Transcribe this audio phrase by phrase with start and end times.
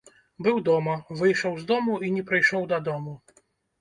[0.45, 3.13] Быў дома, выйшаў з дому і не прыйшоў дадому.